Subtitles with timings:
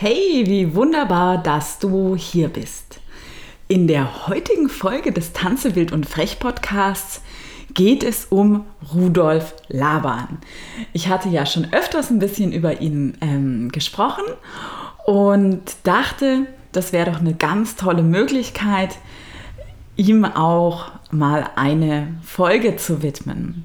[0.00, 3.00] Hey, wie wunderbar, dass du hier bist.
[3.66, 7.20] In der heutigen Folge des Tanze wild und frech Podcasts
[7.74, 8.64] geht es um
[8.94, 10.38] Rudolf Laban.
[10.92, 14.22] Ich hatte ja schon öfters ein bisschen über ihn ähm, gesprochen
[15.04, 18.98] und dachte, das wäre doch eine ganz tolle Möglichkeit,
[19.96, 23.64] ihm auch mal eine Folge zu widmen.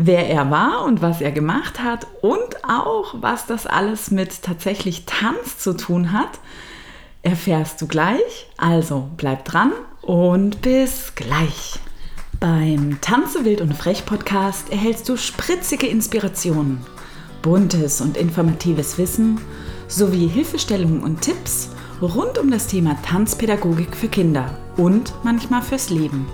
[0.00, 5.06] Wer er war und was er gemacht hat und auch was das alles mit tatsächlich
[5.06, 6.38] Tanz zu tun hat,
[7.22, 8.48] erfährst du gleich.
[8.56, 11.80] Also bleib dran und bis gleich.
[12.38, 16.78] Beim Tanze wild und frech Podcast erhältst du spritzige Inspirationen,
[17.42, 19.40] buntes und informatives Wissen
[19.88, 26.28] sowie Hilfestellungen und Tipps rund um das Thema Tanzpädagogik für Kinder und manchmal fürs Leben.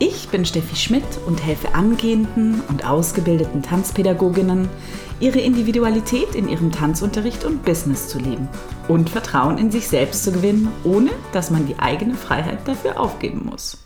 [0.00, 4.68] Ich bin Steffi Schmidt und helfe angehenden und ausgebildeten Tanzpädagoginnen,
[5.20, 8.48] ihre Individualität in ihrem Tanzunterricht und Business zu leben
[8.88, 13.46] und Vertrauen in sich selbst zu gewinnen, ohne dass man die eigene Freiheit dafür aufgeben
[13.48, 13.78] muss.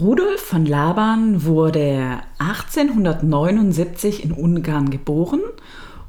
[0.00, 5.42] Rudolf von Laban wurde 1879 in Ungarn geboren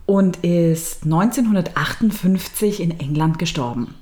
[0.08, 3.94] und ist 1958 in England gestorben.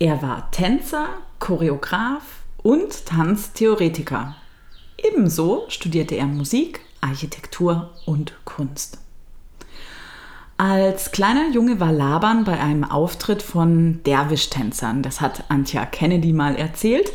[0.00, 1.06] Er war Tänzer,
[1.42, 2.22] Choreograf
[2.62, 4.36] und Tanztheoretiker.
[4.96, 8.98] Ebenso studierte er Musik, Architektur und Kunst.
[10.56, 15.02] Als kleiner Junge war Laban bei einem Auftritt von Derwisch-Tänzern.
[15.02, 17.12] Das hat Antja Kennedy mal erzählt.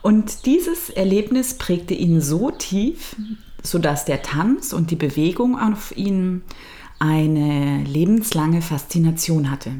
[0.00, 3.14] Und dieses Erlebnis prägte ihn so tief,
[3.62, 6.40] sodass der Tanz und die Bewegung auf ihn
[6.98, 9.72] eine lebenslange Faszination hatte.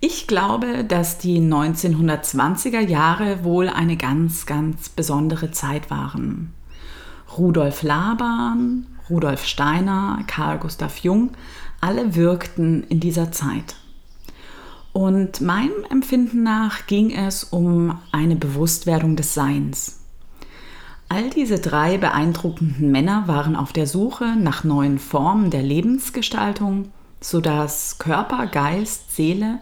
[0.00, 6.54] Ich glaube, dass die 1920er Jahre wohl eine ganz, ganz besondere Zeit waren.
[7.36, 11.30] Rudolf Laban, Rudolf Steiner, Karl Gustav Jung,
[11.80, 13.74] alle wirkten in dieser Zeit.
[14.92, 20.00] Und meinem Empfinden nach ging es um eine Bewusstwerdung des Seins.
[21.08, 26.90] All diese drei beeindruckenden Männer waren auf der Suche nach neuen Formen der Lebensgestaltung,
[27.20, 29.60] sodass Körper, Geist, Seele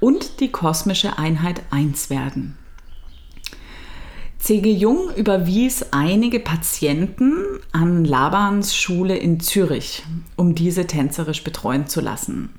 [0.00, 2.56] und die kosmische Einheit eins werden.
[4.38, 4.72] C.G.
[4.72, 10.04] Jung überwies einige Patienten an Labans Schule in Zürich,
[10.36, 12.50] um diese tänzerisch betreuen zu lassen.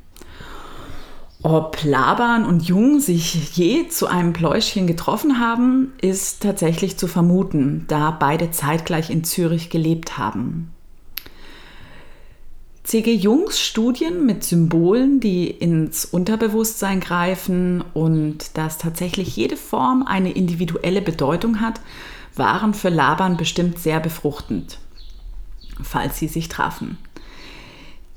[1.41, 7.85] Ob Laban und Jung sich je zu einem Pläuschchen getroffen haben, ist tatsächlich zu vermuten,
[7.87, 10.71] da beide zeitgleich in Zürich gelebt haben.
[12.89, 13.13] C.G.
[13.13, 21.03] Jungs Studien mit Symbolen, die ins Unterbewusstsein greifen und dass tatsächlich jede Form eine individuelle
[21.03, 21.81] Bedeutung hat,
[22.33, 24.79] waren für Laban bestimmt sehr befruchtend,
[25.83, 26.97] falls sie sich trafen.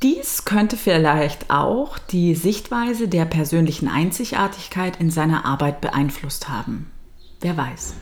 [0.02, 6.90] Dies könnte vielleicht auch die Sichtweise der persönlichen Einzigartigkeit in seiner Arbeit beeinflusst haben.
[7.42, 7.92] Wer weiß.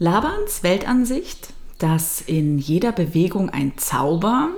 [0.00, 4.50] Labans Weltansicht, dass in jeder Bewegung ein Zauber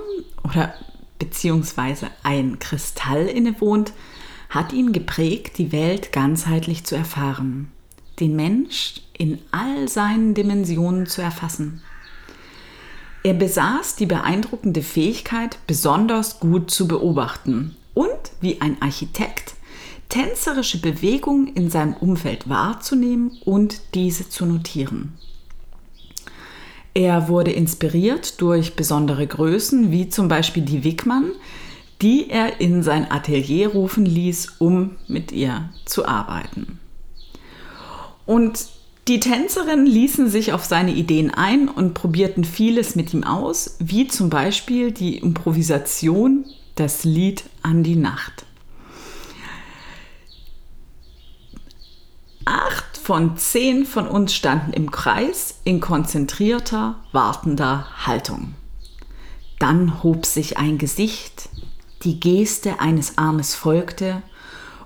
[0.43, 0.73] oder
[1.17, 3.93] beziehungsweise ein Kristall innewohnt,
[4.49, 7.71] hat ihn geprägt, die Welt ganzheitlich zu erfahren,
[8.19, 11.81] den Mensch in all seinen Dimensionen zu erfassen.
[13.23, 18.11] Er besaß die beeindruckende Fähigkeit, besonders gut zu beobachten und
[18.41, 19.55] wie ein Architekt
[20.09, 25.13] tänzerische Bewegungen in seinem Umfeld wahrzunehmen und diese zu notieren.
[26.93, 31.31] Er wurde inspiriert durch besondere Größen, wie zum Beispiel die Wickmann,
[32.01, 36.79] die er in sein Atelier rufen ließ, um mit ihr zu arbeiten.
[38.25, 38.67] Und
[39.07, 44.07] die Tänzerinnen ließen sich auf seine Ideen ein und probierten vieles mit ihm aus, wie
[44.07, 48.45] zum Beispiel die Improvisation, das Lied an die Nacht.
[52.45, 58.53] Acht von zehn von uns standen im Kreis in konzentrierter, wartender Haltung.
[59.59, 61.49] Dann hob sich ein Gesicht,
[62.03, 64.23] die Geste eines Armes folgte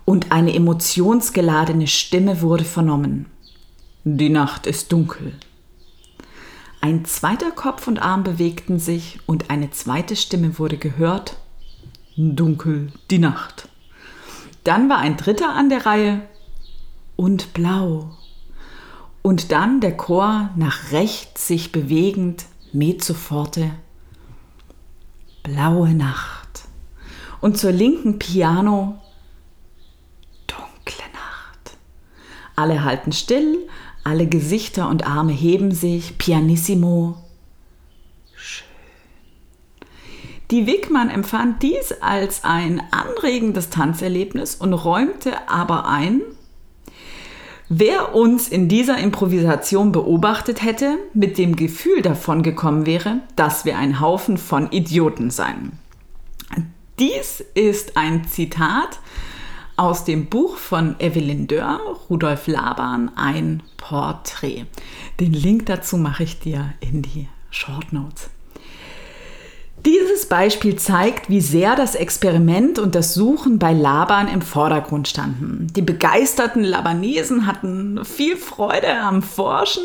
[0.03, 3.27] und eine emotionsgeladene Stimme wurde vernommen.
[4.03, 5.33] Die Nacht ist dunkel.
[6.81, 11.37] Ein zweiter Kopf und Arm bewegten sich und eine zweite Stimme wurde gehört.
[12.15, 13.69] Dunkel die Nacht.
[14.63, 16.21] Dann war ein dritter an der Reihe
[17.17, 18.11] und blau.
[19.21, 23.71] Und dann der Chor nach rechts sich bewegend, mezzo forte,
[25.43, 26.63] blaue Nacht.
[27.41, 29.01] Und zur linken Piano,
[30.47, 31.77] dunkle Nacht.
[32.55, 33.67] Alle halten still,
[34.05, 37.17] alle Gesichter und Arme heben sich, pianissimo,
[38.33, 38.65] schön.
[40.51, 46.21] Die Wickmann empfand dies als ein anregendes Tanzerlebnis und räumte aber ein,
[47.69, 53.77] wer uns in dieser Improvisation beobachtet hätte, mit dem Gefühl davon gekommen wäre, dass wir
[53.77, 55.73] ein Haufen von Idioten seien.
[56.99, 58.99] Dies ist ein Zitat
[59.75, 61.79] aus dem Buch von Evelyn Dörr,
[62.09, 64.65] Rudolf Laban, ein Porträt.
[65.19, 68.31] Den Link dazu mache ich dir in die Short Notes.
[69.85, 75.67] Dieses Beispiel zeigt, wie sehr das Experiment und das Suchen bei Laban im Vordergrund standen.
[75.75, 79.83] Die begeisterten Labanesen hatten viel Freude am Forschen,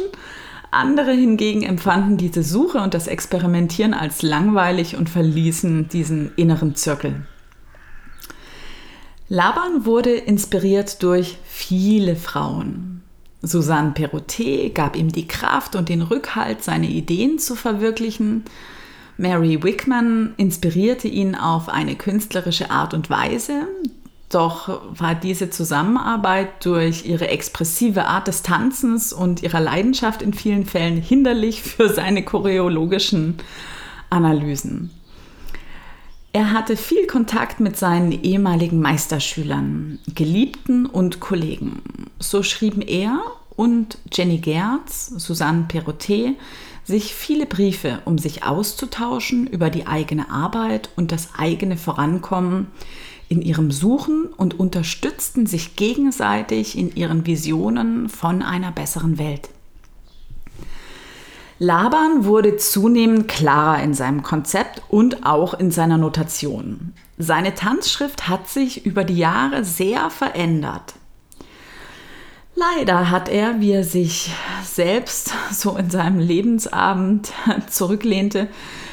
[0.73, 7.27] andere hingegen empfanden diese Suche und das Experimentieren als langweilig und verließen diesen inneren Zirkel.
[9.29, 13.03] Laban wurde inspiriert durch viele Frauen.
[13.43, 18.45] Susanne Perrotet gab ihm die Kraft und den Rückhalt, seine Ideen zu verwirklichen.
[19.23, 23.69] Mary Wickman inspirierte ihn auf eine künstlerische Art und Weise,
[24.29, 30.67] doch war diese Zusammenarbeit durch ihre expressive Art des Tanzens und ihrer Leidenschaft in vielen
[30.67, 33.37] Fällen hinderlich für seine choreologischen
[34.11, 34.91] Analysen.
[36.33, 41.81] Er hatte viel Kontakt mit seinen ehemaligen Meisterschülern, Geliebten und Kollegen.
[42.19, 43.21] So schrieben er
[43.55, 46.37] und Jenny Gerz, Susanne Perrotet,
[46.85, 52.69] sich viele Briefe, um sich auszutauschen über die eigene Arbeit und das eigene Vorankommen
[53.29, 59.49] in ihrem Suchen und unterstützten sich gegenseitig in ihren Visionen von einer besseren Welt.
[61.59, 66.93] Laban wurde zunehmend klarer in seinem Konzept und auch in seiner Notation.
[67.19, 70.95] Seine Tanzschrift hat sich über die Jahre sehr verändert.
[72.55, 74.33] Leider hat er, wie er sich
[74.63, 77.33] selbst so in seinem Lebensabend
[77.71, 78.49] zurücklehnte,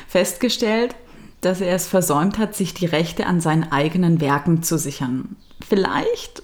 [0.07, 0.95] festgestellt,
[1.41, 5.35] dass er es versäumt hat, sich die Rechte an seinen eigenen Werken zu sichern.
[5.67, 6.43] Vielleicht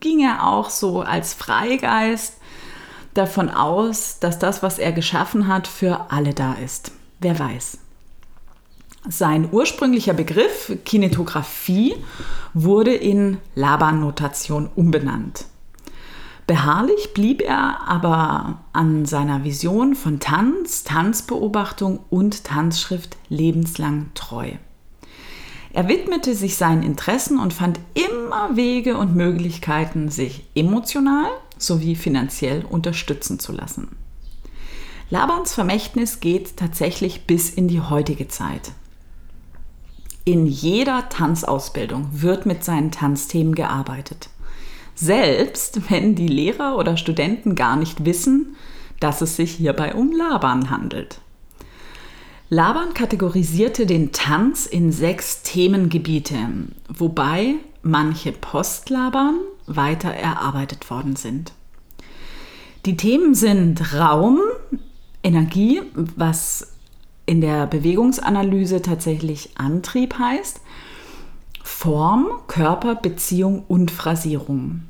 [0.00, 2.34] ging er auch so als Freigeist
[3.14, 6.92] davon aus, dass das, was er geschaffen hat, für alle da ist.
[7.20, 7.78] Wer weiß.
[9.08, 11.96] Sein ursprünglicher Begriff Kinetographie
[12.54, 15.46] wurde in Laban-Notation umbenannt.
[16.46, 24.50] Beharrlich blieb er aber an seiner Vision von Tanz, Tanzbeobachtung und Tanzschrift lebenslang treu.
[25.72, 32.64] Er widmete sich seinen Interessen und fand immer Wege und Möglichkeiten, sich emotional sowie finanziell
[32.64, 33.96] unterstützen zu lassen.
[35.08, 38.72] Labans Vermächtnis geht tatsächlich bis in die heutige Zeit.
[40.24, 44.28] In jeder Tanzausbildung wird mit seinen Tanzthemen gearbeitet
[44.94, 48.56] selbst wenn die Lehrer oder Studenten gar nicht wissen,
[49.00, 51.20] dass es sich hierbei um Laban handelt.
[52.48, 56.36] Laban kategorisierte den Tanz in sechs Themengebiete,
[56.88, 61.52] wobei manche Post-Laban weiter erarbeitet worden sind.
[62.86, 64.40] Die Themen sind Raum,
[65.22, 66.74] Energie, was
[67.26, 70.60] in der Bewegungsanalyse tatsächlich Antrieb heißt,
[71.84, 74.84] Form, Körper, Beziehung und Phrasierung.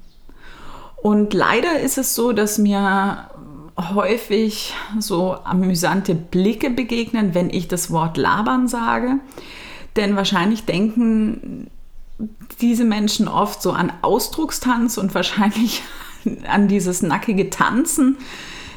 [1.02, 3.30] Und leider ist es so, dass mir
[3.76, 9.18] häufig so amüsante Blicke begegnen, wenn ich das Wort labern sage.
[9.96, 11.68] Denn wahrscheinlich denken
[12.60, 15.82] diese Menschen oft so an Ausdruckstanz und wahrscheinlich
[16.48, 18.18] an dieses nackige Tanzen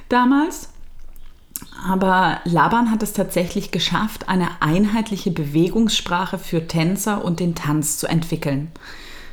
[0.10, 0.70] damals.
[1.88, 8.08] Aber Laban hat es tatsächlich geschafft, eine einheitliche Bewegungssprache für Tänzer und den Tanz zu
[8.08, 8.72] entwickeln,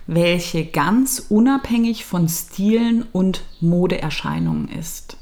[0.06, 5.16] welche ganz unabhängig von Stilen und Modeerscheinungen ist.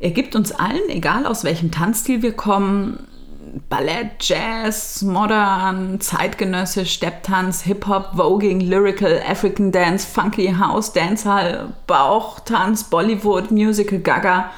[0.00, 3.06] Er gibt uns allen, egal aus welchem Tanzstil wir kommen,
[3.68, 13.50] Ballett, Jazz, Modern, Zeitgenössisch, Stepptanz, Hip-Hop, Voging, Lyrical, African Dance, Funky House, Dancehall, Bauchtanz, Bollywood,
[13.50, 14.50] Musical, Gaga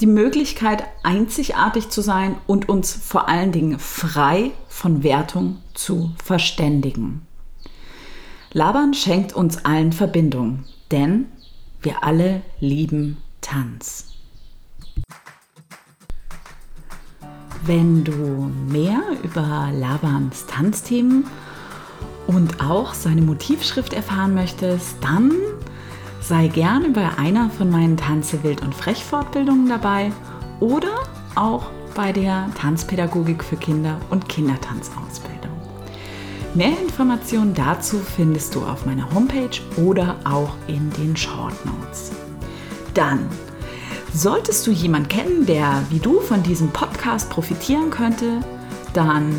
[0.00, 7.22] die Möglichkeit, einzigartig zu sein und uns vor allen Dingen frei von Wertung zu verständigen.
[8.52, 11.26] Laban schenkt uns allen Verbindung, denn
[11.82, 14.06] wir alle lieben Tanz.
[17.62, 21.26] Wenn du mehr über Labans Tanzthemen
[22.26, 25.32] und auch seine Motivschrift erfahren möchtest, dann
[26.20, 30.12] Sei gerne bei einer von meinen Tanze wild und frech Fortbildungen dabei
[30.60, 30.92] oder
[31.34, 35.50] auch bei der Tanzpädagogik für Kinder und Kindertanzausbildung.
[36.54, 42.12] Mehr Informationen dazu findest du auf meiner Homepage oder auch in den Short Notes.
[42.94, 43.26] Dann
[44.12, 48.40] solltest du jemanden kennen, der wie du von diesem Podcast profitieren könnte,
[48.92, 49.32] dann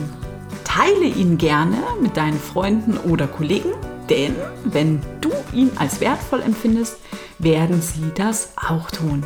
[0.74, 3.74] Teile ihn gerne mit deinen Freunden oder Kollegen,
[4.10, 6.98] denn wenn du ihn als wertvoll empfindest,
[7.40, 9.26] werden sie das auch tun.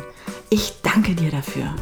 [0.50, 1.74] Ich danke dir dafür.